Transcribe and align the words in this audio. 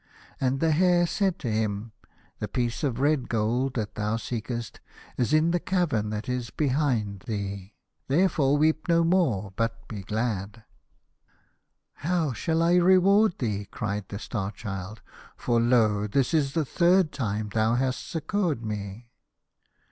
And 0.39 0.59
the 0.61 0.71
Hare 0.71 1.05
said 1.05 1.37
to 1.37 1.47
him, 1.47 1.91
"The 2.39 2.47
piece 2.47 2.83
of 2.83 2.99
red 2.99 3.29
gold 3.29 3.75
that 3.75 3.93
thou 3.93 4.17
seekest 4.17 4.79
is 5.15 5.31
in 5.31 5.51
the 5.51 5.59
cavern 5.59 6.09
that 6.09 6.27
is 6.27 6.49
behind 6.49 7.19
thee. 7.27 7.75
Therefore 8.07 8.57
weep 8.57 8.87
no 8.89 9.03
more 9.03 9.53
but 9.55 9.87
be 9.87 10.01
glad."" 10.01 10.63
How 12.07 12.33
shall 12.33 12.63
I 12.63 12.77
reward 12.77 13.37
thee," 13.37 13.65
cried 13.65 14.09
the 14.09 14.17
Star 14.17 14.49
Child," 14.51 15.01
for 15.37 15.59
lo! 15.59 16.07
this 16.07 16.33
is 16.33 16.53
the 16.53 16.65
third 16.65 17.11
time 17.11 17.49
thou 17.49 17.75
hast 17.75 18.07
succoured 18.09 18.65
me." 18.65 19.11